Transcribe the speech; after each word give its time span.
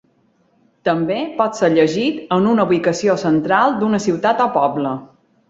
També 0.87 1.17
pot 1.41 1.59
ser 1.59 1.69
llegit 1.73 2.33
en 2.39 2.47
una 2.55 2.65
ubicació 2.71 3.17
central 3.27 3.79
d'una 3.83 4.01
ciutat 4.09 4.43
o 4.49 4.51
poble. 4.59 4.97